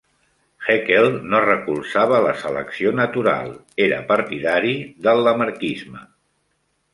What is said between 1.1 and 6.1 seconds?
no recolzava la selecció natural, era partidari del lamarckisme.